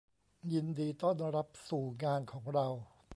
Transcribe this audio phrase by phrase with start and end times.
[0.53, 2.67] ยินดีต้อนรับสู่งานของเรา